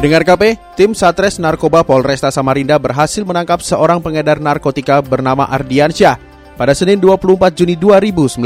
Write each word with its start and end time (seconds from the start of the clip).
Pendengar 0.00 0.24
KP, 0.24 0.56
tim 0.80 0.96
Satres 0.96 1.36
Narkoba 1.36 1.84
Polresta 1.84 2.32
Samarinda 2.32 2.80
berhasil 2.80 3.20
menangkap 3.20 3.60
seorang 3.60 4.00
pengedar 4.00 4.40
narkotika 4.40 5.04
bernama 5.04 5.44
Ardiansyah 5.44 6.16
pada 6.56 6.72
Senin 6.72 6.96
24 6.96 7.52
Juni 7.52 7.76
2019. 7.76 8.40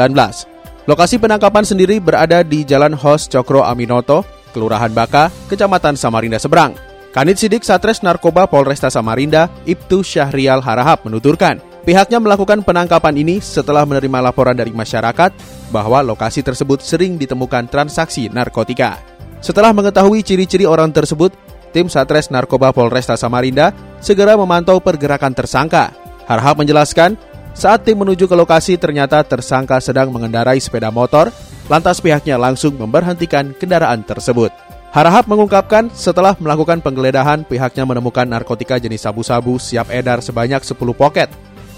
Lokasi 0.90 1.22
penangkapan 1.22 1.62
sendiri 1.62 2.02
berada 2.02 2.42
di 2.42 2.66
Jalan 2.66 2.90
Hos 2.98 3.30
Cokro 3.30 3.62
Aminoto, 3.62 4.26
Kelurahan 4.50 4.90
Baka, 4.90 5.30
Kecamatan 5.46 5.94
Samarinda 5.94 6.42
Seberang. 6.42 6.74
Kanit 7.14 7.38
Sidik 7.38 7.62
Satres 7.62 8.02
Narkoba 8.02 8.50
Polresta 8.50 8.90
Samarinda, 8.90 9.46
Ibtu 9.62 10.02
Syahrial 10.02 10.58
Harahap 10.58 11.06
menuturkan, 11.06 11.62
pihaknya 11.86 12.18
melakukan 12.18 12.66
penangkapan 12.66 13.14
ini 13.14 13.38
setelah 13.38 13.86
menerima 13.86 14.26
laporan 14.26 14.58
dari 14.58 14.74
masyarakat 14.74 15.30
bahwa 15.70 16.02
lokasi 16.02 16.42
tersebut 16.42 16.82
sering 16.82 17.14
ditemukan 17.14 17.70
transaksi 17.70 18.26
narkotika. 18.26 19.14
Setelah 19.44 19.76
mengetahui 19.76 20.24
ciri-ciri 20.24 20.64
orang 20.64 20.88
tersebut, 20.88 21.43
tim 21.74 21.90
Satres 21.90 22.30
Narkoba 22.30 22.70
Polresta 22.70 23.18
Samarinda 23.18 23.74
segera 23.98 24.38
memantau 24.38 24.78
pergerakan 24.78 25.34
tersangka. 25.34 25.90
Harhab 26.30 26.62
menjelaskan, 26.62 27.18
saat 27.50 27.82
tim 27.82 27.98
menuju 27.98 28.30
ke 28.30 28.36
lokasi 28.38 28.78
ternyata 28.78 29.26
tersangka 29.26 29.82
sedang 29.82 30.14
mengendarai 30.14 30.62
sepeda 30.62 30.94
motor, 30.94 31.34
lantas 31.66 31.98
pihaknya 31.98 32.38
langsung 32.38 32.78
memberhentikan 32.78 33.50
kendaraan 33.58 34.06
tersebut. 34.06 34.54
Harahap 34.94 35.26
mengungkapkan 35.26 35.90
setelah 35.90 36.38
melakukan 36.38 36.78
penggeledahan 36.78 37.42
pihaknya 37.42 37.82
menemukan 37.82 38.30
narkotika 38.30 38.78
jenis 38.78 39.02
sabu-sabu 39.02 39.58
siap 39.58 39.90
edar 39.90 40.22
sebanyak 40.22 40.62
10 40.62 40.78
poket 40.94 41.26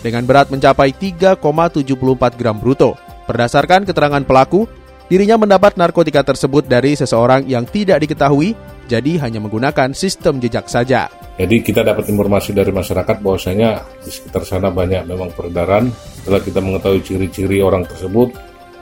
dengan 0.05 0.29
berat 0.29 0.53
mencapai 0.53 0.93
3,74 0.93 2.37
gram 2.37 2.61
bruto. 2.61 2.93
Berdasarkan 3.25 3.89
keterangan 3.89 4.21
pelaku, 4.21 4.69
dirinya 5.07 5.39
mendapat 5.39 5.79
narkotika 5.79 6.23
tersebut 6.27 6.67
dari 6.67 6.99
seseorang 6.99 7.47
yang 7.47 7.67
tidak 7.67 8.03
diketahui, 8.03 8.55
jadi 8.87 9.19
hanya 9.27 9.43
menggunakan 9.43 9.95
sistem 9.95 10.39
jejak 10.39 10.67
saja. 10.71 11.11
Jadi 11.37 11.61
kita 11.61 11.85
dapat 11.85 12.09
informasi 12.09 12.57
dari 12.57 12.73
masyarakat 12.73 13.21
bahwasanya 13.21 13.85
di 14.01 14.09
sekitar 14.09 14.43
sana 14.49 14.73
banyak 14.73 15.05
memang 15.05 15.29
peredaran. 15.37 15.93
Setelah 15.93 16.41
kita 16.41 16.65
mengetahui 16.65 17.01
ciri-ciri 17.05 17.61
orang 17.61 17.85
tersebut, 17.85 18.33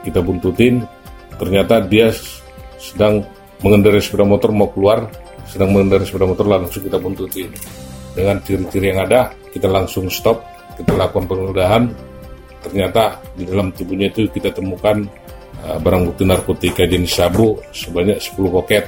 kita 0.07 0.23
buntutin. 0.23 0.87
Ternyata 1.35 1.83
dia 1.83 2.15
sedang 2.79 3.27
mengendarai 3.59 3.99
sepeda 3.99 4.23
motor 4.23 4.55
mau 4.55 4.71
keluar, 4.71 5.11
sedang 5.49 5.75
mengendarai 5.75 6.07
sepeda 6.07 6.31
motor 6.31 6.47
langsung 6.47 6.79
kita 6.79 6.95
buntutin. 6.95 7.51
Dengan 8.15 8.39
ciri-ciri 8.39 8.95
yang 8.95 9.03
ada, 9.03 9.35
kita 9.51 9.67
langsung 9.67 10.07
stop, 10.07 10.39
kita 10.79 10.95
lakukan 10.95 11.27
penggeledahan. 11.27 11.91
Ternyata 12.63 13.19
di 13.35 13.43
dalam 13.43 13.75
tubuhnya 13.75 14.15
itu 14.15 14.31
kita 14.31 14.55
temukan 14.55 15.03
barang 15.81 16.03
bukti 16.11 16.23
narkotika 16.23 16.83
jenis 16.85 17.15
sabu 17.17 17.57
sebanyak 17.73 18.21
10 18.21 18.55
poket 18.55 18.83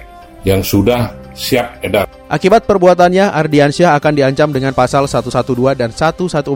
yang 0.45 0.61
sudah 0.61 1.11
siap 1.33 1.81
edar. 1.81 2.07
Akibat 2.27 2.67
perbuatannya, 2.67 3.31
Ardiansyah 3.31 3.95
akan 3.99 4.13
diancam 4.15 4.49
dengan 4.51 4.75
pasal 4.75 5.07
112 5.07 5.75
dan 5.75 5.91
114 5.91 6.51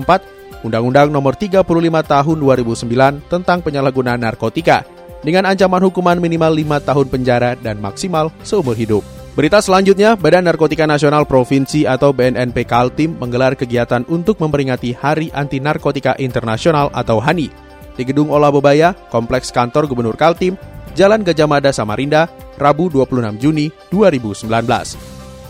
Undang-Undang 0.62 1.10
Nomor 1.10 1.34
35 1.34 1.66
Tahun 2.06 2.38
2009 2.38 3.32
tentang 3.32 3.60
penyalahgunaan 3.66 4.22
narkotika 4.22 4.86
dengan 5.22 5.50
ancaman 5.50 5.82
hukuman 5.82 6.18
minimal 6.18 6.54
5 6.54 6.88
tahun 6.88 7.08
penjara 7.10 7.52
dan 7.58 7.78
maksimal 7.82 8.30
seumur 8.42 8.78
hidup. 8.78 9.06
Berita 9.32 9.64
selanjutnya, 9.64 10.20
Badan 10.20 10.44
Narkotika 10.44 10.84
Nasional 10.84 11.24
Provinsi 11.24 11.88
atau 11.88 12.12
BNNP 12.12 12.68
Kaltim 12.68 13.16
menggelar 13.16 13.56
kegiatan 13.56 14.04
untuk 14.12 14.44
memperingati 14.44 14.92
Hari 14.92 15.32
Anti 15.32 15.64
Narkotika 15.64 16.20
Internasional 16.20 16.92
atau 16.92 17.24
HANI 17.24 17.71
di 17.96 18.04
Gedung 18.08 18.32
Olah 18.32 18.52
Bebaya, 18.52 18.94
Kompleks 19.10 19.50
Kantor 19.50 19.88
Gubernur 19.88 20.16
Kaltim, 20.16 20.60
Jalan 20.94 21.24
Gajah 21.24 21.48
Mada 21.48 21.72
Samarinda, 21.72 22.28
Rabu 22.60 22.92
26 22.92 23.42
Juni 23.42 23.72
2019. 23.90 24.48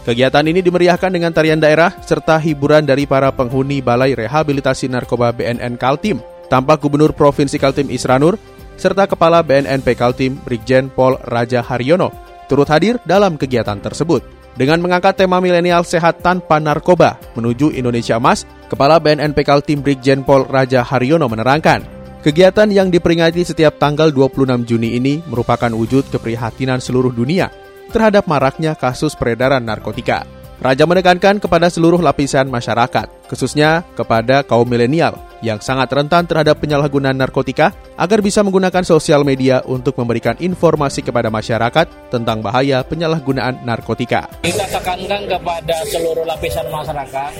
Kegiatan 0.02 0.46
ini 0.50 0.66
dimeriahkan 0.66 1.14
dengan 1.14 1.30
tarian 1.30 1.62
daerah 1.62 1.94
serta 2.02 2.42
hiburan 2.42 2.86
dari 2.86 3.06
para 3.06 3.30
penghuni 3.30 3.86
Balai 3.86 4.18
Rehabilitasi 4.18 4.90
Narkoba 4.90 5.30
BNN 5.30 5.78
Kaltim, 5.78 6.18
tampak 6.50 6.82
Gubernur 6.82 7.14
Provinsi 7.14 7.62
Kaltim 7.62 7.90
Isranur, 7.94 8.38
serta 8.82 9.06
Kepala 9.06 9.46
BNNP 9.46 9.94
Kaltim 9.94 10.42
Brigjen 10.42 10.90
Pol 10.90 11.22
Raja 11.22 11.62
Haryono 11.62 12.32
turut 12.52 12.68
hadir 12.68 13.00
dalam 13.08 13.40
kegiatan 13.40 13.80
tersebut. 13.80 14.20
Dengan 14.60 14.84
mengangkat 14.84 15.16
tema 15.16 15.40
milenial 15.40 15.88
sehat 15.88 16.20
tanpa 16.20 16.60
narkoba 16.60 17.16
menuju 17.40 17.72
Indonesia 17.72 18.20
Emas, 18.20 18.44
Kepala 18.68 19.00
BNNP 19.00 19.48
Kaltim 19.48 19.80
Brigjen 19.80 20.28
Pol 20.28 20.44
Raja 20.44 20.84
Haryono 20.84 21.32
menerangkan, 21.32 21.80
kegiatan 22.22 22.70
yang 22.70 22.94
diperingati 22.94 23.42
setiap 23.42 23.82
tanggal 23.82 24.14
26 24.14 24.70
Juni 24.70 24.96
ini 24.96 25.20
merupakan 25.26 25.70
wujud 25.74 26.14
keprihatinan 26.14 26.78
seluruh 26.78 27.10
dunia 27.10 27.50
terhadap 27.90 28.30
maraknya 28.30 28.78
kasus 28.78 29.18
peredaran 29.18 29.66
narkotika. 29.66 30.24
Raja 30.62 30.86
menekankan 30.86 31.42
kepada 31.42 31.74
seluruh 31.74 31.98
lapisan 32.06 32.46
masyarakat, 32.46 33.26
khususnya 33.26 33.82
kepada 33.98 34.46
kaum 34.46 34.70
milenial 34.70 35.18
yang 35.42 35.58
sangat 35.58 35.90
rentan 35.90 36.30
terhadap 36.30 36.62
penyalahgunaan 36.62 37.18
narkotika 37.18 37.74
agar 37.98 38.22
bisa 38.22 38.46
menggunakan 38.46 38.86
sosial 38.86 39.26
media 39.26 39.66
untuk 39.66 39.98
memberikan 39.98 40.38
informasi 40.38 41.02
kepada 41.02 41.34
masyarakat 41.34 42.14
tentang 42.14 42.46
bahaya 42.46 42.86
penyalahgunaan 42.86 43.66
narkotika. 43.66 44.30
Kita 44.46 44.70
tekankan 44.70 45.26
kepada 45.26 45.76
seluruh 45.90 46.30
lapisan 46.30 46.70
masyarakat, 46.70 47.32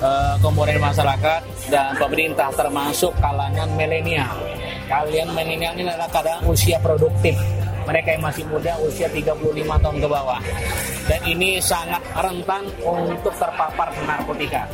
eh, 0.00 0.34
komponen 0.40 0.80
masyarakat 0.80 1.40
dan 1.68 1.94
pemerintah 1.96 2.48
termasuk 2.56 3.12
kalangan 3.20 3.68
milenial. 3.76 4.36
Kalian 4.90 5.30
milenial 5.36 5.76
ini 5.78 5.86
adalah 5.86 6.10
kadang 6.10 6.42
usia 6.50 6.80
produktif 6.82 7.38
mereka 7.90 8.14
yang 8.14 8.22
masih 8.22 8.44
muda 8.46 8.76
usia 8.84 9.08
35 9.10 9.34
tahun 9.82 9.96
ke 9.98 10.08
bawah. 10.08 10.40
Dan 11.08 11.20
ini 11.26 11.58
sangat 11.58 12.02
rentan 12.14 12.70
untuk 12.84 13.34
terpapar 13.34 13.90
narkotika. 14.06 14.68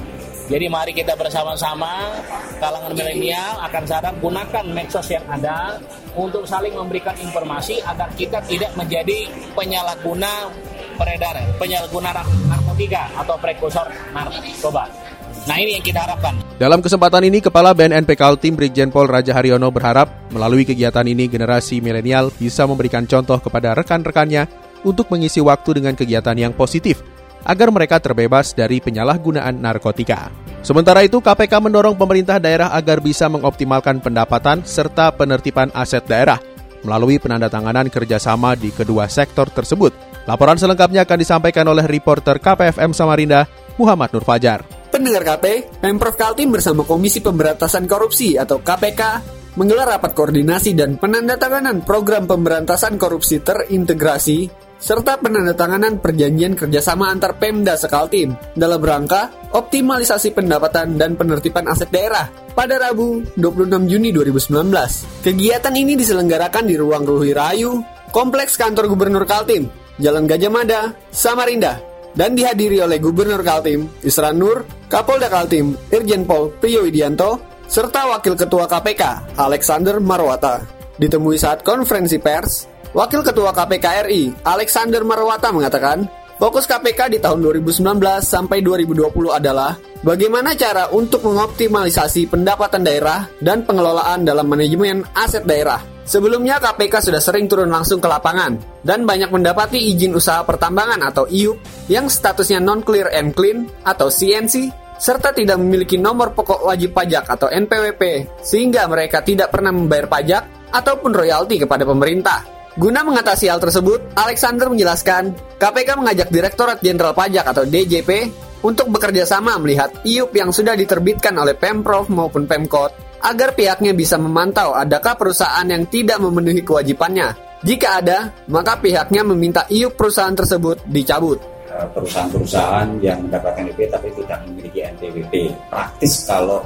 Jadi 0.46 0.70
mari 0.70 0.94
kita 0.94 1.18
bersama-sama 1.18 2.14
kalangan 2.62 2.94
milenial 2.94 3.58
akan 3.66 3.82
sadar 3.82 4.14
gunakan 4.22 4.64
medsos 4.70 5.10
yang 5.10 5.26
ada 5.26 5.74
untuk 6.14 6.46
saling 6.46 6.70
memberikan 6.70 7.18
informasi 7.18 7.82
agar 7.82 8.06
kita 8.14 8.38
tidak 8.46 8.70
menjadi 8.78 9.26
penyalahguna 9.58 10.46
peredaran, 10.94 11.50
penyalahguna 11.58 12.14
narkotika 12.46 13.10
atau 13.18 13.34
prekursor 13.42 13.90
narkoba. 14.14 15.05
Nah 15.46 15.56
ini 15.62 15.78
yang 15.78 15.84
kita 15.86 16.02
harapkan. 16.02 16.34
Dalam 16.58 16.82
kesempatan 16.82 17.22
ini, 17.22 17.38
Kepala 17.38 17.70
BNNP 17.70 18.18
Kaltim 18.18 18.58
Brigjen 18.58 18.90
Pol 18.90 19.06
Raja 19.06 19.30
Haryono 19.30 19.70
berharap 19.70 20.10
melalui 20.34 20.66
kegiatan 20.66 21.06
ini 21.06 21.30
generasi 21.30 21.78
milenial 21.78 22.34
bisa 22.34 22.66
memberikan 22.66 23.06
contoh 23.06 23.38
kepada 23.38 23.78
rekan-rekannya 23.78 24.50
untuk 24.82 25.06
mengisi 25.14 25.38
waktu 25.38 25.78
dengan 25.78 25.94
kegiatan 25.94 26.34
yang 26.34 26.50
positif 26.50 27.00
agar 27.46 27.70
mereka 27.70 28.02
terbebas 28.02 28.50
dari 28.58 28.82
penyalahgunaan 28.82 29.54
narkotika. 29.62 30.34
Sementara 30.66 31.06
itu, 31.06 31.22
KPK 31.22 31.62
mendorong 31.62 31.94
pemerintah 31.94 32.42
daerah 32.42 32.74
agar 32.74 32.98
bisa 32.98 33.30
mengoptimalkan 33.30 34.02
pendapatan 34.02 34.66
serta 34.66 35.14
penertiban 35.14 35.70
aset 35.70 36.02
daerah 36.10 36.42
melalui 36.82 37.22
penandatanganan 37.22 37.86
kerjasama 37.86 38.58
di 38.58 38.74
kedua 38.74 39.06
sektor 39.06 39.46
tersebut. 39.46 39.94
Laporan 40.26 40.58
selengkapnya 40.58 41.06
akan 41.06 41.18
disampaikan 41.22 41.66
oleh 41.70 41.86
reporter 41.86 42.42
KPFM 42.42 42.90
Samarinda, 42.90 43.46
Muhammad 43.78 44.10
Nur 44.10 44.26
Fajar. 44.26 44.75
Pendengar 44.96 45.28
KP, 45.28 45.76
Pemprov 45.76 46.16
Kaltim 46.16 46.56
bersama 46.56 46.80
Komisi 46.80 47.20
Pemberantasan 47.20 47.84
Korupsi 47.84 48.40
atau 48.40 48.64
KPK 48.64 49.20
menggelar 49.60 49.92
rapat 49.92 50.16
koordinasi 50.16 50.72
dan 50.72 50.96
penandatanganan 50.96 51.84
program 51.84 52.24
pemberantasan 52.24 52.96
korupsi 52.96 53.44
terintegrasi 53.44 54.48
serta 54.80 55.20
penandatanganan 55.20 56.00
perjanjian 56.00 56.56
kerjasama 56.56 57.12
antar 57.12 57.36
Pemda 57.36 57.76
Sekaltim 57.76 58.40
dalam 58.56 58.80
rangka 58.80 59.52
optimalisasi 59.52 60.32
pendapatan 60.32 60.96
dan 60.96 61.12
penertiban 61.12 61.68
aset 61.68 61.92
daerah 61.92 62.32
pada 62.56 62.80
Rabu 62.80 63.20
26 63.36 63.92
Juni 63.92 64.16
2019. 64.16 65.28
Kegiatan 65.28 65.76
ini 65.76 65.92
diselenggarakan 66.00 66.64
di 66.64 66.80
Ruang 66.80 67.04
Ruhi 67.04 67.36
Rayu, 67.36 67.84
Kompleks 68.16 68.56
Kantor 68.56 68.88
Gubernur 68.88 69.28
Kaltim, 69.28 69.68
Jalan 70.00 70.24
Gajah 70.24 70.48
Mada, 70.48 70.96
Samarinda, 71.12 71.84
dan 72.16 72.32
dihadiri 72.34 72.80
oleh 72.80 72.96
Gubernur 72.98 73.44
Kaltim, 73.44 73.86
Isran 74.02 74.40
Nur, 74.40 74.64
Kapolda 74.88 75.28
Kaltim, 75.28 75.76
Irjen 75.92 76.24
Pol 76.24 76.50
Priyo 76.56 76.82
Widianto, 76.88 77.38
serta 77.68 78.08
Wakil 78.10 78.34
Ketua 78.34 78.64
KPK, 78.66 79.36
Alexander 79.36 80.00
Marwata. 80.00 80.64
Ditemui 80.96 81.36
saat 81.36 81.60
konferensi 81.60 82.16
pers, 82.16 82.64
Wakil 82.96 83.20
Ketua 83.20 83.52
KPK 83.52 83.86
RI, 84.08 84.32
Alexander 84.48 85.04
Marwata 85.04 85.52
mengatakan, 85.52 86.08
Fokus 86.36 86.68
KPK 86.68 87.16
di 87.16 87.18
tahun 87.20 87.40
2019 87.40 87.80
sampai 88.20 88.60
2020 88.60 89.08
adalah 89.32 89.72
bagaimana 90.04 90.52
cara 90.52 90.92
untuk 90.92 91.24
mengoptimalisasi 91.24 92.28
pendapatan 92.28 92.84
daerah 92.84 93.24
dan 93.40 93.64
pengelolaan 93.64 94.20
dalam 94.20 94.44
manajemen 94.44 95.00
aset 95.16 95.48
daerah. 95.48 95.95
Sebelumnya 96.06 96.62
KPK 96.62 97.10
sudah 97.10 97.18
sering 97.18 97.50
turun 97.50 97.66
langsung 97.66 97.98
ke 97.98 98.06
lapangan 98.06 98.54
dan 98.86 99.02
banyak 99.02 99.26
mendapati 99.26 99.90
izin 99.90 100.14
usaha 100.14 100.46
pertambangan 100.46 101.02
atau 101.02 101.26
IUP 101.26 101.90
yang 101.90 102.06
statusnya 102.06 102.62
non-clear 102.62 103.10
and 103.10 103.34
clean 103.34 103.66
atau 103.82 104.06
CNC 104.06 104.70
serta 105.02 105.34
tidak 105.34 105.58
memiliki 105.58 105.98
nomor 105.98 106.30
pokok 106.30 106.62
wajib 106.62 106.94
pajak 106.94 107.26
atau 107.26 107.50
NPWP 107.50 108.02
sehingga 108.38 108.86
mereka 108.86 109.26
tidak 109.26 109.50
pernah 109.50 109.74
membayar 109.74 110.06
pajak 110.06 110.70
ataupun 110.70 111.10
royalti 111.10 111.58
kepada 111.58 111.82
pemerintah. 111.82 112.46
Guna 112.76 113.02
mengatasi 113.02 113.50
hal 113.50 113.58
tersebut, 113.58 114.14
Alexander 114.14 114.68
menjelaskan, 114.68 115.34
KPK 115.58 115.96
mengajak 115.96 116.28
Direktorat 116.28 116.78
Jenderal 116.84 117.16
Pajak 117.16 117.48
atau 117.48 117.64
DJP 117.64 118.30
untuk 118.62 118.92
bekerja 118.94 119.24
sama 119.26 119.56
melihat 119.58 119.90
IUP 120.06 120.36
yang 120.36 120.54
sudah 120.54 120.78
diterbitkan 120.78 121.34
oleh 121.34 121.56
Pemprov 121.56 122.06
maupun 122.12 122.44
Pemkot 122.44 123.05
agar 123.26 123.58
pihaknya 123.58 123.90
bisa 123.90 124.14
memantau 124.14 124.70
adakah 124.70 125.18
perusahaan 125.18 125.66
yang 125.66 125.90
tidak 125.90 126.22
memenuhi 126.22 126.62
kewajibannya. 126.62 127.34
Jika 127.66 127.98
ada, 127.98 128.30
maka 128.46 128.78
pihaknya 128.78 129.26
meminta 129.26 129.66
IUP 129.66 129.98
perusahaan 129.98 130.36
tersebut 130.36 130.86
dicabut 130.86 131.42
eh, 131.66 131.88
perusahaan-perusahaan 131.90 133.02
yang 133.02 133.26
mendapatkan 133.26 133.66
NPWP 133.66 133.90
tapi 133.90 134.08
tidak 134.14 134.38
memiliki 134.46 134.78
NPWP. 134.86 135.34
Praktis 135.66 136.22
kalau 136.22 136.62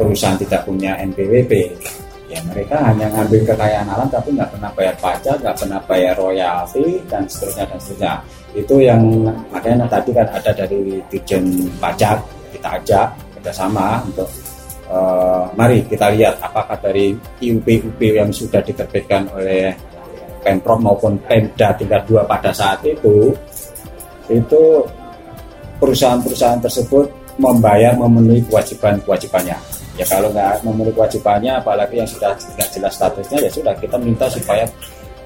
perusahaan 0.00 0.40
tidak 0.40 0.64
punya 0.64 0.96
NPWP, 1.04 1.52
ya 2.32 2.40
mereka 2.48 2.80
hanya 2.88 3.12
ngambil 3.12 3.44
kekayaan 3.52 3.86
alam 3.90 4.08
tapi 4.08 4.32
nggak 4.32 4.48
pernah 4.56 4.70
bayar 4.72 4.96
pajak, 4.96 5.36
nggak 5.44 5.56
pernah 5.60 5.80
bayar 5.84 6.14
royalti 6.16 6.86
dan 7.10 7.22
seterusnya 7.28 7.64
dan 7.68 7.78
seterusnya. 7.78 8.12
Itu 8.54 8.74
yang 8.80 9.02
makanya 9.50 9.84
tadi 9.90 10.14
kan 10.14 10.30
ada 10.30 10.50
dari 10.54 11.02
Dirjen 11.10 11.68
Pajak 11.82 12.22
kita 12.54 12.68
ajak 12.80 13.06
kerjasama 13.34 13.98
untuk 14.06 14.30
uh, 14.90 15.48
mari 15.54 15.84
kita 15.86 16.12
lihat 16.12 16.40
apakah 16.40 16.76
dari 16.80 17.14
IUP-UP 17.40 18.00
yang 18.00 18.30
sudah 18.32 18.60
diterbitkan 18.64 19.28
oleh 19.32 19.72
Pemprov 20.44 20.80
maupun 20.80 21.16
Pemda 21.24 21.72
tingkat 21.72 22.04
dua 22.04 22.24
pada 22.28 22.52
saat 22.52 22.84
itu 22.84 23.32
itu 24.28 24.62
perusahaan-perusahaan 25.80 26.60
tersebut 26.60 27.06
membayar 27.40 27.96
memenuhi 27.96 28.44
kewajiban-kewajibannya 28.46 29.56
ya 29.94 30.06
kalau 30.10 30.28
nggak 30.30 30.62
memenuhi 30.66 30.92
kewajibannya 30.94 31.52
apalagi 31.54 32.02
yang 32.02 32.08
sudah 32.08 32.34
tidak 32.34 32.68
jelas 32.74 32.92
statusnya 32.98 33.38
ya 33.46 33.50
sudah 33.50 33.74
kita 33.78 33.96
minta 33.98 34.26
supaya 34.26 34.66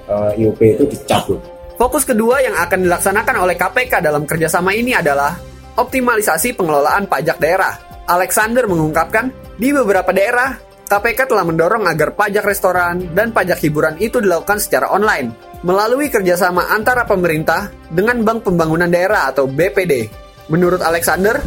uh, 0.09 0.33
eh, 0.33 0.41
IUP 0.45 0.59
itu 0.61 0.85
dicabut. 0.89 1.39
Fokus 1.79 2.03
kedua 2.03 2.43
yang 2.43 2.59
akan 2.59 2.85
dilaksanakan 2.85 3.35
oleh 3.39 3.55
KPK 3.55 4.03
dalam 4.03 4.27
kerjasama 4.27 4.75
ini 4.75 4.91
adalah 4.91 5.31
optimalisasi 5.79 6.57
pengelolaan 6.59 7.07
pajak 7.07 7.39
daerah. 7.39 7.71
Alexander 8.09 8.67
mengungkapkan, 8.67 9.31
di 9.59 9.75
beberapa 9.75 10.15
daerah, 10.15 10.55
KPK 10.87 11.27
telah 11.27 11.43
mendorong 11.43 11.83
agar 11.85 12.15
pajak 12.15 12.47
restoran 12.47 13.11
dan 13.11 13.35
pajak 13.35 13.59
hiburan 13.59 13.99
itu 13.99 14.23
dilakukan 14.23 14.57
secara 14.57 14.89
online, 14.89 15.35
melalui 15.67 16.07
kerjasama 16.07 16.71
antara 16.71 17.03
pemerintah 17.03 17.67
dengan 17.91 18.23
Bank 18.23 18.47
Pembangunan 18.47 18.87
Daerah 18.87 19.27
atau 19.27 19.51
BPD. 19.51 20.07
Menurut 20.49 20.79
Alexander, 20.81 21.37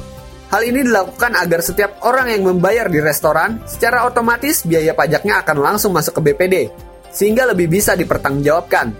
Hal 0.52 0.68
ini 0.68 0.84
dilakukan 0.84 1.32
agar 1.32 1.64
setiap 1.64 2.04
orang 2.04 2.28
yang 2.28 2.44
membayar 2.44 2.84
di 2.84 3.00
restoran, 3.00 3.64
secara 3.64 4.04
otomatis 4.04 4.68
biaya 4.68 4.92
pajaknya 4.92 5.40
akan 5.40 5.56
langsung 5.56 5.96
masuk 5.96 6.20
ke 6.20 6.28
BPD, 6.28 6.68
sehingga 7.08 7.48
lebih 7.48 7.72
bisa 7.72 7.96
dipertanggungjawabkan. 7.96 8.92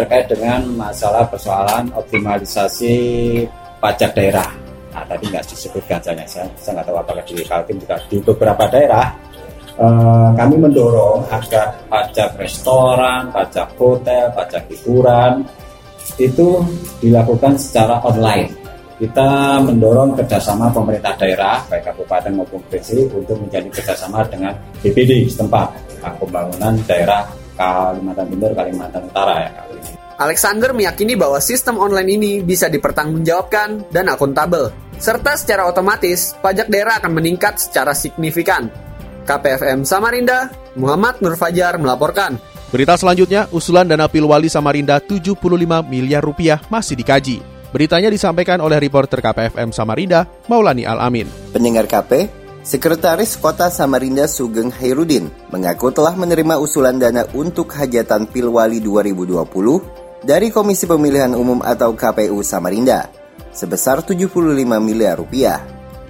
Terkait 0.00 0.32
dengan 0.32 0.64
masalah 0.72 1.28
persoalan 1.28 1.92
optimalisasi 1.92 2.96
pajak 3.84 4.16
daerah. 4.16 4.63
Nah, 4.94 5.02
tadi 5.10 5.26
nggak 5.26 5.44
disebutkan 5.50 5.98
saya, 5.98 6.22
saya 6.24 6.46
nggak 6.78 6.86
tahu 6.86 6.96
apakah 7.02 7.24
di 7.26 7.42
Kaltim 7.42 7.76
juga. 7.82 7.98
Di 8.06 8.16
beberapa 8.22 8.64
daerah 8.70 9.10
eh, 9.74 10.28
kami 10.38 10.54
mendorong 10.54 11.26
agar 11.34 11.74
pajak 11.90 12.38
restoran, 12.38 13.34
pajak 13.34 13.74
hotel, 13.74 14.30
pajak 14.30 14.62
hiburan 14.70 15.42
itu 16.14 16.62
dilakukan 17.02 17.58
secara 17.58 17.98
online. 18.06 18.54
Kita 18.94 19.58
mendorong 19.58 20.14
kerjasama 20.14 20.70
pemerintah 20.70 21.18
daerah 21.18 21.58
baik 21.66 21.90
kabupaten 21.90 22.30
maupun 22.30 22.62
provinsi 22.70 23.10
untuk 23.10 23.34
menjadi 23.42 23.66
kerjasama 23.66 24.22
dengan 24.30 24.54
BPD 24.78 25.26
setempat. 25.26 25.74
Pembangunan 26.22 26.78
daerah 26.86 27.26
Kalimantan 27.58 28.26
Timur 28.30 28.52
Kalimantan 28.54 29.02
Utara 29.08 29.34
ya 29.40 29.50
Alexander 30.14 30.70
meyakini 30.70 31.18
bahwa 31.18 31.42
sistem 31.42 31.74
online 31.82 32.10
ini 32.14 32.32
bisa 32.38 32.70
dipertanggungjawabkan 32.70 33.90
dan 33.90 34.06
akuntabel, 34.06 34.70
serta 34.98 35.38
secara 35.38 35.66
otomatis 35.68 36.34
pajak 36.38 36.70
daerah 36.70 36.98
akan 36.98 37.12
meningkat 37.14 37.58
secara 37.58 37.94
signifikan. 37.94 38.68
KPFM 39.24 39.88
Samarinda, 39.88 40.52
Muhammad 40.76 41.18
Nur 41.24 41.34
Fajar 41.34 41.80
melaporkan. 41.80 42.36
Berita 42.68 42.98
selanjutnya, 42.98 43.46
usulan 43.54 43.86
dana 43.86 44.10
Pilwali 44.10 44.50
Samarinda 44.50 44.98
75 45.00 45.38
miliar 45.86 46.20
rupiah 46.20 46.60
masih 46.68 46.98
dikaji. 46.98 47.38
Beritanya 47.70 48.10
disampaikan 48.10 48.62
oleh 48.62 48.78
reporter 48.78 49.18
KPFM 49.18 49.74
Samarinda, 49.74 50.26
Maulani 50.46 50.86
Al-Amin. 50.86 51.26
Pendengar 51.50 51.90
KP, 51.90 52.30
Sekretaris 52.64 53.36
Kota 53.36 53.68
Samarinda 53.68 54.24
Sugeng 54.24 54.72
Hairudin 54.72 55.28
mengaku 55.52 55.92
telah 55.92 56.16
menerima 56.16 56.56
usulan 56.56 56.96
dana 56.96 57.28
untuk 57.36 57.74
hajatan 57.76 58.24
Pilwali 58.30 58.80
2020 58.80 60.24
dari 60.24 60.48
Komisi 60.48 60.88
Pemilihan 60.88 61.36
Umum 61.36 61.60
atau 61.60 61.92
KPU 61.92 62.40
Samarinda 62.40 63.23
sebesar 63.54 64.02
75 64.02 64.34
miliar 64.82 65.16
rupiah. 65.16 65.62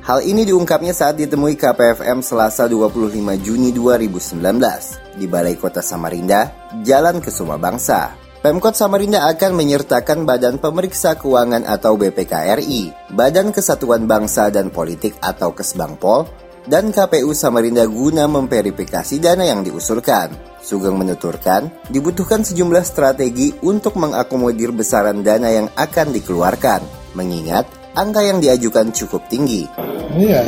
Hal 0.04 0.20
ini 0.20 0.44
diungkapnya 0.44 0.92
saat 0.92 1.16
ditemui 1.16 1.56
KPFM 1.56 2.20
Selasa 2.20 2.68
25 2.68 3.12
Juni 3.40 3.72
2019 3.72 5.16
di 5.16 5.24
Balai 5.24 5.56
Kota 5.56 5.80
Samarinda, 5.80 6.72
Jalan 6.84 7.24
Kesuma 7.24 7.56
Bangsa. 7.56 8.12
Pemkot 8.44 8.76
Samarinda 8.76 9.24
akan 9.24 9.56
menyertakan 9.56 10.28
Badan 10.28 10.60
Pemeriksa 10.60 11.16
Keuangan 11.16 11.64
atau 11.64 11.96
BPKRI, 11.96 13.16
Badan 13.16 13.56
Kesatuan 13.56 14.04
Bangsa 14.04 14.52
dan 14.52 14.68
Politik 14.68 15.16
atau 15.24 15.56
Kesbangpol, 15.56 16.28
dan 16.68 16.92
KPU 16.92 17.32
Samarinda 17.32 17.88
guna 17.88 18.28
memverifikasi 18.28 19.16
dana 19.16 19.48
yang 19.48 19.64
diusulkan. 19.64 20.32
Sugeng 20.60 21.00
menuturkan, 21.00 21.72
dibutuhkan 21.88 22.44
sejumlah 22.44 22.84
strategi 22.84 23.56
untuk 23.64 23.96
mengakomodir 23.96 24.76
besaran 24.76 25.24
dana 25.24 25.48
yang 25.48 25.72
akan 25.72 26.12
dikeluarkan, 26.12 27.03
mengingat 27.14 27.66
angka 27.94 28.20
yang 28.22 28.38
diajukan 28.42 28.90
cukup 28.90 29.22
tinggi. 29.30 29.66
Iya, 30.14 30.46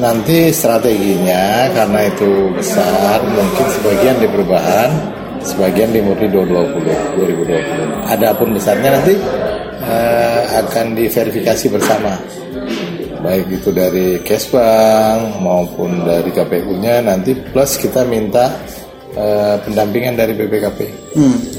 nanti 0.00 0.48
strateginya 0.52 1.68
karena 1.72 2.00
itu 2.08 2.48
besar, 2.56 3.20
mungkin 3.28 3.66
sebagian 3.76 4.16
di 4.24 4.28
perubahan, 4.28 4.90
sebagian 5.44 5.92
di 5.92 6.00
Murni 6.00 6.28
2020 6.32 7.20
2020. 7.20 8.08
Adapun 8.08 8.56
besarnya 8.56 8.96
nanti 8.96 9.14
uh, 9.84 10.42
akan 10.64 10.96
diverifikasi 10.96 11.66
bersama 11.68 12.16
baik 13.26 13.46
itu 13.50 13.74
dari 13.74 14.22
Kesbang 14.22 15.42
maupun 15.42 16.06
dari 16.06 16.30
KPU-nya 16.30 17.02
nanti 17.02 17.34
plus 17.34 17.74
kita 17.80 18.06
minta 18.06 18.54
uh, 19.18 19.56
pendampingan 19.66 20.14
dari 20.14 20.32
BPKP. 20.38 20.78
Hmm. 21.18 21.55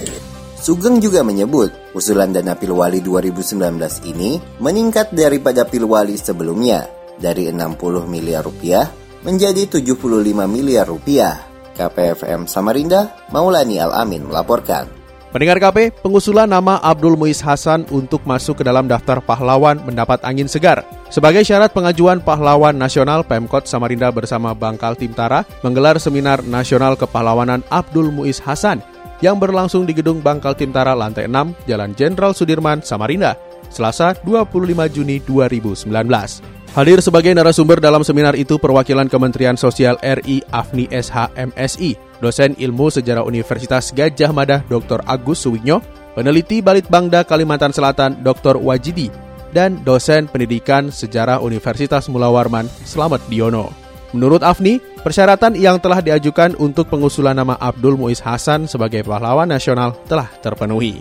Sugeng 0.67 0.99
juga 0.99 1.23
menyebut 1.23 1.71
usulan 1.95 2.35
dana 2.35 2.51
Pilwali 2.51 2.99
2019 2.99 3.55
ini 4.03 4.35
meningkat 4.59 5.15
daripada 5.15 5.63
Pilwali 5.63 6.19
sebelumnya 6.19 6.91
dari 7.15 7.47
60 7.47 8.03
miliar 8.03 8.43
rupiah 8.43 8.83
menjadi 9.23 9.63
75 9.79 9.95
miliar 10.43 10.83
rupiah. 10.91 11.39
KPFM 11.71 12.51
Samarinda, 12.51 13.15
Maulani 13.31 13.79
Al-Amin 13.79 14.27
melaporkan. 14.27 14.91
Pendengar 15.31 15.55
KP, 15.63 16.03
pengusulan 16.03 16.51
nama 16.51 16.83
Abdul 16.83 17.15
Muiz 17.15 17.39
Hasan 17.39 17.87
untuk 17.87 18.27
masuk 18.27 18.59
ke 18.59 18.63
dalam 18.67 18.91
daftar 18.91 19.23
pahlawan 19.23 19.79
mendapat 19.87 20.19
angin 20.27 20.51
segar. 20.51 20.83
Sebagai 21.07 21.47
syarat 21.47 21.71
pengajuan 21.71 22.19
pahlawan 22.19 22.75
nasional, 22.75 23.23
Pemkot 23.23 23.71
Samarinda 23.71 24.11
bersama 24.11 24.51
Bangkal 24.51 24.99
Timtara 24.99 25.47
menggelar 25.63 25.95
seminar 25.95 26.43
nasional 26.43 26.99
kepahlawanan 26.99 27.63
Abdul 27.71 28.11
Muiz 28.11 28.43
Hasan 28.43 28.96
yang 29.23 29.41
berlangsung 29.41 29.85
di 29.85 29.93
Gedung 29.97 30.21
Bangkal 30.21 30.53
Timtara 30.53 30.93
lantai 30.93 31.25
6, 31.25 31.65
Jalan 31.65 31.91
Jenderal 31.97 32.33
Sudirman, 32.37 32.85
Samarinda, 32.85 33.37
Selasa 33.67 34.15
25 34.23 34.93
Juni 34.93 35.17
2019. 35.25 36.57
Hadir 36.77 37.01
sebagai 37.01 37.33
narasumber 37.33 37.81
dalam 37.81 38.05
seminar 38.05 38.37
itu 38.37 38.61
perwakilan 38.61 39.09
Kementerian 39.09 39.57
Sosial 39.57 39.97
RI 39.97 40.45
Afni 40.53 40.85
SH 40.93 41.33
MSI, 41.33 41.97
dosen 42.21 42.53
ilmu 42.53 42.93
sejarah 42.93 43.25
Universitas 43.25 43.89
Gajah 43.89 44.29
Mada 44.29 44.61
Dr. 44.69 45.01
Agus 45.09 45.41
Suwigno, 45.41 45.81
peneliti 46.13 46.61
Balitbangda 46.61 47.25
Kalimantan 47.25 47.73
Selatan 47.73 48.21
Dr. 48.21 48.61
Wajidi, 48.61 49.09
dan 49.57 49.81
dosen 49.81 50.29
pendidikan 50.29 50.93
sejarah 50.93 51.41
Universitas 51.41 52.05
Mula 52.13 52.29
Warman 52.29 52.69
Slamet 52.85 53.25
Diono. 53.25 53.73
Menurut 54.13 54.45
Afni, 54.45 54.77
Persyaratan 55.07 55.55
yang 55.55 55.79
telah 55.79 56.03
diajukan 56.03 56.59
untuk 56.59 56.91
pengusulan 56.91 57.31
nama 57.31 57.55
Abdul 57.55 57.95
Muiz 57.95 58.19
Hasan 58.19 58.67
sebagai 58.67 59.07
pahlawan 59.07 59.47
nasional 59.47 59.95
telah 60.03 60.27
terpenuhi. 60.43 60.99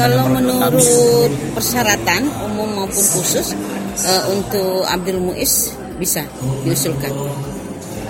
Kalau 0.00 0.32
menurut 0.32 1.28
persyaratan 1.52 2.24
umum 2.48 2.72
maupun 2.72 3.04
khusus 3.04 3.52
uh, 4.00 4.32
untuk 4.32 4.80
Abdul 4.88 5.20
Muiz 5.20 5.76
bisa 6.00 6.24
diusulkan 6.64 7.12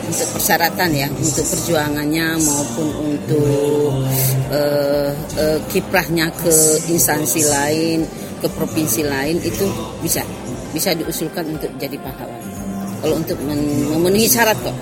untuk 0.06 0.28
persyaratan 0.38 0.94
ya 0.94 1.10
untuk 1.10 1.42
perjuangannya 1.50 2.38
maupun 2.38 2.86
untuk 3.10 4.06
uh, 4.54 5.10
uh, 5.34 5.58
kiprahnya 5.66 6.30
ke 6.30 6.54
instansi 6.94 7.42
lain 7.42 8.06
ke 8.38 8.46
provinsi 8.54 9.02
lain 9.02 9.42
itu 9.42 9.66
bisa 9.98 10.22
bisa 10.70 10.94
diusulkan 10.94 11.58
untuk 11.58 11.74
jadi 11.74 11.98
pahlawan 11.98 12.57
kalau 13.02 13.14
untuk 13.18 13.38
memenuhi 13.44 14.26
syarat 14.26 14.56
kok 14.60 14.74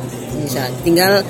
syarat 0.46 0.73
tinggal 0.87 1.25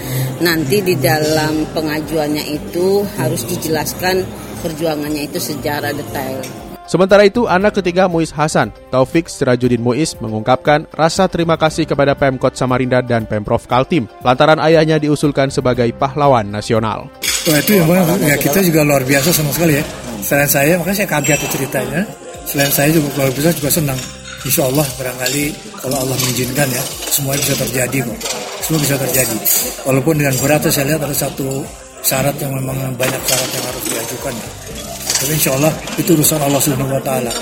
nanti 0.44 0.84
di 0.84 0.94
dalam 0.98 1.64
pengajuannya 1.72 2.44
itu 2.52 3.06
harus 3.16 3.42
dijelaskan 3.48 4.26
perjuangannya 4.60 5.28
itu 5.28 5.38
secara 5.40 5.94
detail 5.94 6.42
Sementara 6.86 7.26
itu, 7.26 7.50
anak 7.50 7.82
ketiga 7.82 8.06
Muiz 8.06 8.30
Hasan, 8.30 8.70
Taufik 8.94 9.26
Sirajudin 9.26 9.82
Muiz, 9.82 10.14
mengungkapkan 10.22 10.86
rasa 10.94 11.26
terima 11.26 11.58
kasih 11.58 11.82
kepada 11.82 12.14
Pemkot 12.14 12.54
Samarinda 12.54 13.02
dan 13.02 13.26
Pemprov 13.26 13.66
Kaltim 13.66 14.06
lantaran 14.22 14.62
ayahnya 14.62 15.02
diusulkan 15.02 15.50
sebagai 15.50 15.90
pahlawan 15.98 16.46
nasional. 16.46 17.10
Wah 17.50 17.58
itu 17.58 17.82
yang 17.82 17.90
ya 18.22 18.38
kita 18.38 18.62
juga 18.62 18.86
luar 18.86 19.02
biasa 19.02 19.34
sama 19.34 19.50
sekali 19.50 19.82
ya. 19.82 19.84
Selain 20.22 20.46
saya, 20.46 20.78
makanya 20.78 21.02
saya 21.02 21.10
kaget 21.10 21.38
tuh 21.42 21.50
ceritanya. 21.58 22.00
Selain 22.46 22.70
saya 22.70 22.88
juga 22.94 23.10
luar 23.18 23.34
biasa 23.34 23.50
juga 23.58 23.70
senang. 23.74 23.98
Insya 24.46 24.62
Allah 24.70 24.86
barangkali 24.86 25.44
kalau 25.82 25.96
Allah 26.06 26.14
mengizinkan 26.22 26.70
ya, 26.70 26.82
semua 27.10 27.34
bisa 27.34 27.58
terjadi 27.58 27.98
kok. 28.06 28.18
Semua 28.62 28.78
bisa 28.78 28.94
terjadi. 28.94 29.36
Walaupun 29.82 30.14
dengan 30.22 30.34
berat 30.38 30.62
saya 30.70 30.86
lihat 30.94 31.02
ada 31.02 31.10
satu 31.10 31.66
syarat 32.06 32.38
yang 32.38 32.54
memang 32.54 32.78
banyak 32.94 33.22
syarat 33.26 33.50
yang 33.50 33.64
harus 33.66 33.82
diajukan. 33.90 34.32
Ya. 34.38 34.48
Tapi 35.18 35.32
insya 35.34 35.50
Allah 35.58 35.72
itu 35.98 36.10
urusan 36.14 36.38
Allah 36.38 36.60
Subhanahu 36.62 36.94
Wa 36.94 37.02
Taala. 37.02 37.32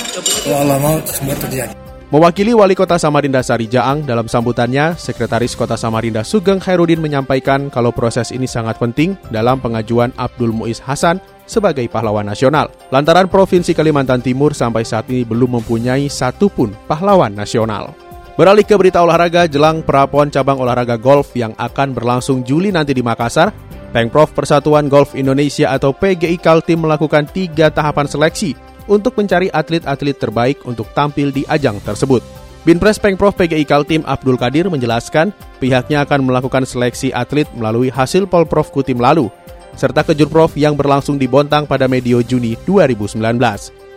Kalau 0.48 0.56
Allah 0.64 0.76
mau 0.80 0.96
semua 1.04 1.36
terjadi. 1.36 1.76
Mewakili 2.08 2.54
Wali 2.54 2.78
Kota 2.78 2.94
Samarinda 2.94 3.42
Sari 3.42 3.66
Jaang 3.66 4.06
dalam 4.06 4.30
sambutannya, 4.30 4.94
Sekretaris 4.94 5.58
Kota 5.58 5.74
Samarinda 5.74 6.22
Sugeng 6.22 6.62
Khairudin 6.62 7.02
menyampaikan 7.02 7.68
kalau 7.68 7.90
proses 7.90 8.30
ini 8.30 8.46
sangat 8.48 8.78
penting 8.78 9.18
dalam 9.34 9.58
pengajuan 9.58 10.14
Abdul 10.14 10.54
Muiz 10.54 10.78
Hasan 10.78 11.18
sebagai 11.44 11.86
pahlawan 11.88 12.26
nasional. 12.26 12.72
Lantaran 12.92 13.28
Provinsi 13.28 13.72
Kalimantan 13.72 14.20
Timur 14.20 14.52
sampai 14.52 14.82
saat 14.84 15.08
ini 15.08 15.24
belum 15.24 15.60
mempunyai 15.60 16.08
satupun 16.08 16.72
pahlawan 16.88 17.32
nasional. 17.32 17.92
Beralih 18.34 18.66
ke 18.66 18.74
berita 18.74 18.98
olahraga 18.98 19.46
jelang 19.46 19.86
perapon 19.86 20.26
cabang 20.26 20.58
olahraga 20.58 20.98
golf 20.98 21.38
yang 21.38 21.54
akan 21.54 21.94
berlangsung 21.94 22.42
Juli 22.42 22.74
nanti 22.74 22.90
di 22.90 22.98
Makassar, 22.98 23.54
Pengprov 23.94 24.34
Persatuan 24.34 24.90
Golf 24.90 25.14
Indonesia 25.14 25.70
atau 25.70 25.94
PGI 25.94 26.42
Kaltim 26.42 26.82
melakukan 26.82 27.30
tiga 27.30 27.70
tahapan 27.70 28.10
seleksi 28.10 28.58
untuk 28.90 29.14
mencari 29.14 29.46
atlet-atlet 29.54 30.18
terbaik 30.18 30.66
untuk 30.66 30.90
tampil 30.98 31.30
di 31.30 31.46
ajang 31.46 31.78
tersebut. 31.86 32.20
Binpres 32.64 32.96
Pengprov 32.96 33.36
PGI 33.36 33.68
Kaltim 33.68 34.02
Abdul 34.08 34.40
Kadir 34.40 34.66
menjelaskan 34.72 35.36
pihaknya 35.60 36.02
akan 36.02 36.24
melakukan 36.24 36.64
seleksi 36.64 37.12
atlet 37.12 37.44
melalui 37.54 37.92
hasil 37.92 38.24
Polprov 38.24 38.72
Kutim 38.72 38.98
lalu, 38.98 39.28
serta 39.74 40.06
Kejurprov 40.06 40.54
yang 40.58 40.78
berlangsung 40.78 41.18
di 41.20 41.26
Bontang 41.28 41.68
pada 41.68 41.86
medio 41.90 42.22
Juni 42.24 42.58
2019. 42.66 43.20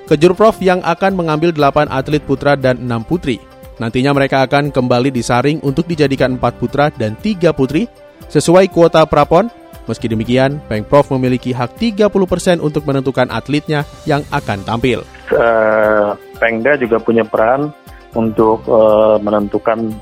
Kejurprov 0.07 0.55
yang 0.63 0.79
akan 0.81 1.13
mengambil 1.13 1.51
8 1.51 1.89
atlet 1.89 2.23
putra 2.23 2.57
dan 2.57 2.81
6 2.81 3.09
putri. 3.09 3.37
Nantinya 3.77 4.13
mereka 4.13 4.41
akan 4.45 4.73
kembali 4.73 5.13
disaring 5.13 5.61
untuk 5.61 5.85
dijadikan 5.85 6.35
4 6.39 6.61
putra 6.61 6.89
dan 6.89 7.13
3 7.19 7.53
putri 7.53 7.85
sesuai 8.27 8.73
kuota 8.73 9.05
prapon 9.05 9.47
Meski 9.87 10.11
demikian, 10.11 10.59
Pengprov 10.67 11.07
memiliki 11.15 11.55
hak 11.55 11.79
30% 11.79 12.59
untuk 12.59 12.83
menentukan 12.83 13.31
atletnya 13.31 13.87
yang 14.03 14.19
akan 14.35 14.59
tampil. 14.67 15.07
Uh, 15.31 16.11
Pengda 16.43 16.75
juga 16.75 16.99
punya 16.99 17.23
peran 17.23 17.71
untuk 18.11 18.67
uh, 18.67 19.15
menentukan 19.23 19.95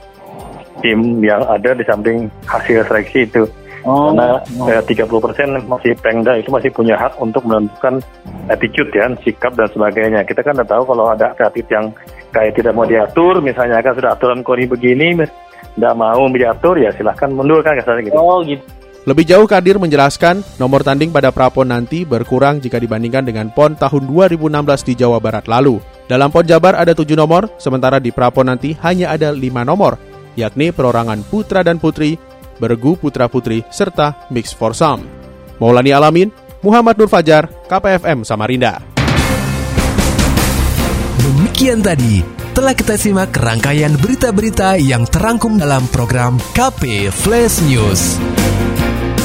tim 0.82 1.22
yang 1.22 1.46
ada 1.46 1.77
di 1.77 1.86
samping 1.86 2.34
hasil 2.50 2.82
seleksi 2.89 3.29
itu. 3.29 3.46
Oh, 3.85 4.11
Karena 4.11 4.41
oh. 4.57 4.65
Eh, 4.65 4.81
30% 4.81 5.69
masih 5.69 5.93
Pengda 6.01 6.41
itu 6.41 6.49
masih 6.49 6.73
punya 6.73 6.97
hak 6.97 7.21
untuk 7.21 7.45
menentukan 7.45 8.01
attitude 8.49 8.89
ya, 8.89 9.13
sikap 9.21 9.53
dan 9.53 9.69
sebagainya. 9.69 10.25
Kita 10.25 10.41
kan 10.41 10.57
udah 10.57 10.65
tahu 10.65 10.83
kalau 10.89 11.05
ada 11.13 11.37
atlet 11.37 11.69
yang 11.69 11.93
kayak 12.33 12.57
tidak 12.57 12.73
mau 12.73 12.89
diatur, 12.89 13.39
misalnya 13.45 13.85
kan 13.85 13.93
sudah 13.93 14.17
aturan 14.17 14.41
koni 14.41 14.65
begini, 14.65 15.21
tidak 15.77 15.93
mau 15.93 16.25
diatur 16.33 16.81
ya 16.81 16.89
silahkan 16.97 17.29
mundur 17.29 17.61
kan 17.61 17.77
kasarnya 17.77 18.09
gitu. 18.09 18.17
Oh 18.17 18.41
gitu. 18.41 18.65
Lebih 19.05 19.21
jauh 19.21 19.45
Kadir 19.45 19.77
menjelaskan, 19.77 20.41
nomor 20.57 20.81
tanding 20.81 21.13
pada 21.13 21.29
Prapon 21.29 21.69
nanti 21.69 22.01
berkurang 22.01 22.57
jika 22.57 22.81
dibandingkan 22.81 23.21
dengan 23.21 23.53
PON 23.53 23.77
tahun 23.77 24.09
2016 24.09 24.49
di 24.81 24.93
Jawa 24.97 25.21
Barat 25.21 25.45
lalu. 25.45 25.77
Dalam 26.09 26.33
PON 26.33 26.41
Jabar 26.49 26.73
ada 26.73 26.97
tujuh 26.97 27.13
nomor, 27.13 27.45
sementara 27.61 28.01
di 28.01 28.09
Prapon 28.09 28.49
nanti 28.49 28.73
hanya 28.81 29.13
ada 29.13 29.29
lima 29.29 29.61
nomor, 29.61 30.01
yakni 30.33 30.73
perorangan 30.73 31.21
putra 31.29 31.61
dan 31.61 31.77
putri, 31.77 32.17
bergu 32.57 32.95
putra-putri, 33.00 33.63
serta 33.71 34.27
mix 34.31 34.51
foursome. 34.55 35.05
Maulani 35.59 35.91
Alamin, 35.95 36.29
Muhammad 36.59 36.97
Nur 37.00 37.07
Fajar, 37.07 37.47
KPFM 37.69 38.25
Samarinda. 38.25 38.81
Demikian 41.25 41.81
tadi 41.81 42.21
telah 42.55 42.71
kita 42.71 42.95
simak 42.95 43.35
rangkaian 43.35 43.91
berita-berita 44.00 44.79
yang 44.79 45.03
terangkum 45.03 45.59
dalam 45.59 45.83
program 45.91 46.39
KP 46.55 47.12
Flash 47.12 47.59
News. 47.67 48.15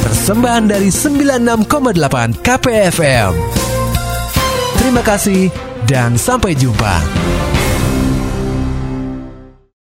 Persembahan 0.03 0.67
dari 0.67 0.91
96,8 0.91 2.43
KPFM. 2.43 3.31
Terima 4.75 5.01
kasih 5.07 5.47
dan 5.87 6.19
sampai 6.19 6.51
jumpa. 6.59 7.30